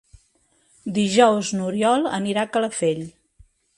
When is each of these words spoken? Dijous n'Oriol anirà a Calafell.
Dijous 0.95 1.51
n'Oriol 1.59 2.07
anirà 2.21 2.47
a 2.49 2.53
Calafell. 2.57 3.05